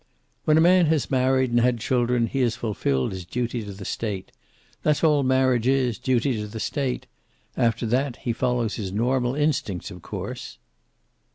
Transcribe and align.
"When 0.45 0.57
a 0.57 0.61
man 0.61 0.87
has 0.87 1.11
married, 1.11 1.51
and 1.51 1.59
had 1.59 1.79
children, 1.79 2.25
he 2.25 2.39
has 2.41 2.55
fulfilled 2.55 3.11
his 3.11 3.23
duty 3.23 3.63
to 3.63 3.71
the 3.71 3.85
State. 3.85 4.31
That's 4.81 5.03
all 5.03 5.21
marriage 5.21 5.67
is 5.67 5.99
duty 5.99 6.35
to 6.37 6.47
the 6.47 6.59
State. 6.59 7.05
After 7.55 7.85
that 7.85 8.15
he 8.15 8.33
follows 8.33 8.77
his 8.77 8.91
normal 8.91 9.35
instincts, 9.35 9.91
of 9.91 10.01
course." 10.01 10.57